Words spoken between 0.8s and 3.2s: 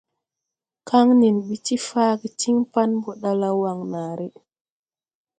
Kaŋ nen mbi ti faage tiŋ pan ɓɔ